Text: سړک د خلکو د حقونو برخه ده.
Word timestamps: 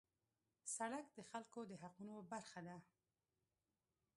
سړک 0.75 1.05
د 1.17 1.19
خلکو 1.29 1.59
د 1.69 1.73
حقونو 1.81 2.15
برخه 2.31 2.59
ده. 2.67 2.77